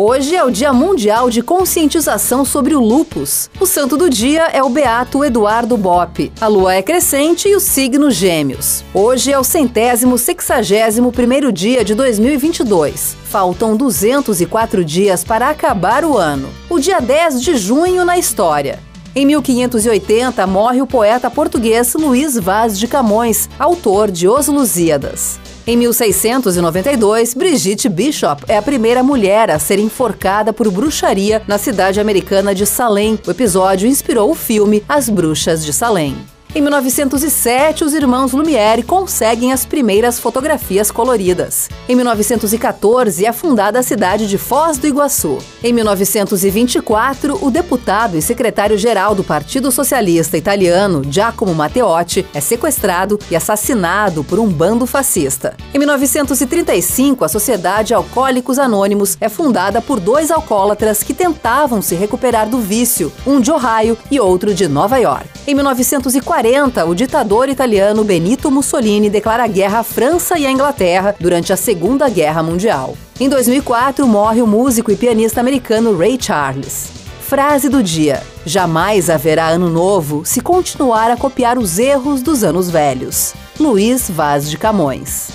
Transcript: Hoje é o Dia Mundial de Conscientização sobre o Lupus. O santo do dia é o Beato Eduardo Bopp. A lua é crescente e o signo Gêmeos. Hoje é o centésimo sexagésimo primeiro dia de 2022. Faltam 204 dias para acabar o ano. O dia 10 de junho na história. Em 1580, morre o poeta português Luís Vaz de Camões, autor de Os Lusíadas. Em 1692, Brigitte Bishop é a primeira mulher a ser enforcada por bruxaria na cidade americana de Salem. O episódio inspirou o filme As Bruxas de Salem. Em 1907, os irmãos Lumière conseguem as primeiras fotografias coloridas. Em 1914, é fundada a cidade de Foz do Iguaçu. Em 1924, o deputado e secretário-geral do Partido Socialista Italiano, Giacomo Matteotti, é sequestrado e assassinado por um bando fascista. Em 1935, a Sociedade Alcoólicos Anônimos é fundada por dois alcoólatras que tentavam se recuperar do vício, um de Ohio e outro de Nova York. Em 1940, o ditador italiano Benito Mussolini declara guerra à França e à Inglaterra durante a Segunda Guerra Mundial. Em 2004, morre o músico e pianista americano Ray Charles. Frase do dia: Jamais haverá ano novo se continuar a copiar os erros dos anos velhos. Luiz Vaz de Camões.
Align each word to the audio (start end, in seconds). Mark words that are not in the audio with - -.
Hoje 0.00 0.36
é 0.36 0.44
o 0.44 0.50
Dia 0.52 0.72
Mundial 0.72 1.28
de 1.28 1.42
Conscientização 1.42 2.44
sobre 2.44 2.72
o 2.72 2.80
Lupus. 2.80 3.50
O 3.58 3.66
santo 3.66 3.96
do 3.96 4.08
dia 4.08 4.44
é 4.52 4.62
o 4.62 4.68
Beato 4.68 5.24
Eduardo 5.24 5.76
Bopp. 5.76 6.30
A 6.40 6.46
lua 6.46 6.76
é 6.76 6.82
crescente 6.82 7.48
e 7.48 7.56
o 7.56 7.58
signo 7.58 8.08
Gêmeos. 8.08 8.84
Hoje 8.94 9.32
é 9.32 9.36
o 9.36 9.42
centésimo 9.42 10.16
sexagésimo 10.16 11.10
primeiro 11.10 11.50
dia 11.50 11.84
de 11.84 11.96
2022. 11.96 13.16
Faltam 13.24 13.76
204 13.76 14.84
dias 14.84 15.24
para 15.24 15.50
acabar 15.50 16.04
o 16.04 16.16
ano. 16.16 16.48
O 16.70 16.78
dia 16.78 17.00
10 17.00 17.42
de 17.42 17.56
junho 17.56 18.04
na 18.04 18.16
história. 18.16 18.78
Em 19.16 19.26
1580, 19.26 20.46
morre 20.46 20.80
o 20.80 20.86
poeta 20.86 21.28
português 21.28 21.92
Luís 21.94 22.38
Vaz 22.38 22.78
de 22.78 22.86
Camões, 22.86 23.50
autor 23.58 24.12
de 24.12 24.28
Os 24.28 24.46
Lusíadas. 24.46 25.40
Em 25.68 25.76
1692, 25.76 27.34
Brigitte 27.34 27.90
Bishop 27.90 28.42
é 28.48 28.56
a 28.56 28.62
primeira 28.62 29.02
mulher 29.02 29.50
a 29.50 29.58
ser 29.58 29.78
enforcada 29.78 30.50
por 30.50 30.70
bruxaria 30.70 31.42
na 31.46 31.58
cidade 31.58 32.00
americana 32.00 32.54
de 32.54 32.64
Salem. 32.64 33.18
O 33.26 33.30
episódio 33.30 33.86
inspirou 33.86 34.30
o 34.30 34.34
filme 34.34 34.82
As 34.88 35.10
Bruxas 35.10 35.62
de 35.62 35.74
Salem. 35.74 36.16
Em 36.54 36.62
1907, 36.62 37.84
os 37.84 37.92
irmãos 37.92 38.32
Lumière 38.32 38.82
conseguem 38.82 39.52
as 39.52 39.66
primeiras 39.66 40.18
fotografias 40.18 40.90
coloridas. 40.90 41.68
Em 41.86 41.94
1914, 41.94 43.26
é 43.26 43.32
fundada 43.34 43.78
a 43.78 43.82
cidade 43.82 44.26
de 44.26 44.38
Foz 44.38 44.78
do 44.78 44.86
Iguaçu. 44.86 45.38
Em 45.62 45.74
1924, 45.74 47.38
o 47.44 47.50
deputado 47.50 48.16
e 48.16 48.22
secretário-geral 48.22 49.14
do 49.14 49.22
Partido 49.22 49.70
Socialista 49.70 50.38
Italiano, 50.38 51.02
Giacomo 51.08 51.54
Matteotti, 51.54 52.26
é 52.32 52.40
sequestrado 52.40 53.18
e 53.30 53.36
assassinado 53.36 54.24
por 54.24 54.38
um 54.38 54.48
bando 54.48 54.86
fascista. 54.86 55.54
Em 55.74 55.78
1935, 55.78 57.26
a 57.26 57.28
Sociedade 57.28 57.92
Alcoólicos 57.92 58.58
Anônimos 58.58 59.18
é 59.20 59.28
fundada 59.28 59.82
por 59.82 60.00
dois 60.00 60.30
alcoólatras 60.30 61.02
que 61.02 61.12
tentavam 61.12 61.82
se 61.82 61.94
recuperar 61.94 62.48
do 62.48 62.58
vício, 62.58 63.12
um 63.26 63.38
de 63.38 63.52
Ohio 63.52 63.98
e 64.10 64.18
outro 64.18 64.54
de 64.54 64.66
Nova 64.66 64.96
York. 64.96 65.37
Em 65.48 65.54
1940, 65.54 66.84
o 66.84 66.94
ditador 66.94 67.48
italiano 67.48 68.04
Benito 68.04 68.50
Mussolini 68.50 69.08
declara 69.08 69.46
guerra 69.46 69.78
à 69.78 69.82
França 69.82 70.38
e 70.38 70.44
à 70.44 70.50
Inglaterra 70.50 71.16
durante 71.18 71.54
a 71.54 71.56
Segunda 71.56 72.06
Guerra 72.10 72.42
Mundial. 72.42 72.94
Em 73.18 73.30
2004, 73.30 74.06
morre 74.06 74.42
o 74.42 74.46
músico 74.46 74.92
e 74.92 74.96
pianista 74.96 75.40
americano 75.40 75.96
Ray 75.96 76.18
Charles. 76.20 76.88
Frase 77.22 77.70
do 77.70 77.82
dia: 77.82 78.22
Jamais 78.44 79.08
haverá 79.08 79.48
ano 79.48 79.70
novo 79.70 80.22
se 80.22 80.42
continuar 80.42 81.10
a 81.10 81.16
copiar 81.16 81.56
os 81.56 81.78
erros 81.78 82.20
dos 82.20 82.44
anos 82.44 82.68
velhos. 82.68 83.32
Luiz 83.58 84.10
Vaz 84.10 84.50
de 84.50 84.58
Camões. 84.58 85.30